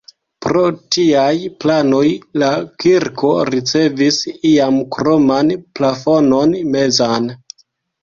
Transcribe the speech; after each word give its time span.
Pro 0.43 0.61
tiaj 0.95 1.33
planoj 1.63 2.07
la 2.45 2.49
kirko 2.85 3.31
ricevis 3.53 4.21
iam 4.55 4.83
kroman 4.99 5.57
plafonon 5.77 6.61
mezan. 6.77 7.35